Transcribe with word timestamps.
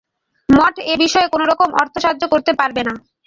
মঠ 0.49 0.75
এ-বিষয়ে 0.85 1.27
কোন 1.27 1.41
রকম 1.51 1.69
অর্থসাহায্য 1.81 2.23
করতে 2.27 2.51
পারবে 2.59 2.81
না। 2.87 2.93